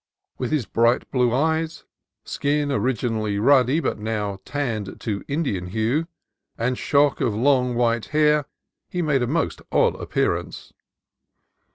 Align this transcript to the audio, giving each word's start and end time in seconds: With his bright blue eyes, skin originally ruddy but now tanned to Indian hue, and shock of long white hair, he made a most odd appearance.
With 0.39 0.49
his 0.49 0.65
bright 0.65 1.11
blue 1.11 1.31
eyes, 1.31 1.85
skin 2.23 2.71
originally 2.71 3.37
ruddy 3.37 3.79
but 3.79 3.99
now 3.99 4.39
tanned 4.45 4.99
to 5.01 5.23
Indian 5.27 5.67
hue, 5.67 6.07
and 6.57 6.75
shock 6.75 7.21
of 7.21 7.35
long 7.35 7.75
white 7.75 8.05
hair, 8.05 8.45
he 8.89 9.03
made 9.03 9.21
a 9.21 9.27
most 9.27 9.61
odd 9.71 9.93
appearance. 10.01 10.73